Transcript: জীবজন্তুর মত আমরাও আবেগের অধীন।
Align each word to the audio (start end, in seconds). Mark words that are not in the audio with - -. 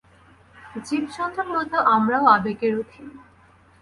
জীবজন্তুর 0.85 1.47
মত 1.47 1.71
আমরাও 1.95 2.25
আবেগের 2.27 2.73
অধীন। 2.79 3.07